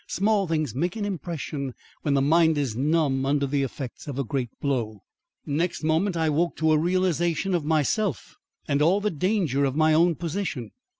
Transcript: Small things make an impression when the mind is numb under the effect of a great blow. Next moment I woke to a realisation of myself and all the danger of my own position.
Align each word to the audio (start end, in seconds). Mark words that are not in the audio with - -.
Small 0.07 0.47
things 0.47 0.73
make 0.73 0.95
an 0.95 1.05
impression 1.05 1.75
when 2.01 2.15
the 2.15 2.23
mind 2.23 2.57
is 2.57 2.75
numb 2.75 3.23
under 3.23 3.45
the 3.45 3.61
effect 3.61 4.07
of 4.07 4.17
a 4.17 4.23
great 4.23 4.49
blow. 4.59 5.03
Next 5.45 5.83
moment 5.83 6.17
I 6.17 6.27
woke 6.27 6.55
to 6.55 6.71
a 6.71 6.77
realisation 6.79 7.53
of 7.53 7.63
myself 7.65 8.35
and 8.67 8.81
all 8.81 8.99
the 8.99 9.11
danger 9.11 9.63
of 9.63 9.75
my 9.75 9.93
own 9.93 10.15
position. 10.15 10.71